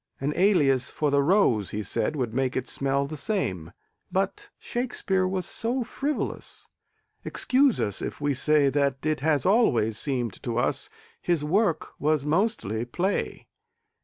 [0.19, 3.71] An alias for the rose, he said, Would make it smell the same.
[4.11, 6.67] But Shakspeare was so frivolous
[7.23, 10.89] Excuse us if we say That it has always seemed to us
[11.21, 13.45] His work was mostly play.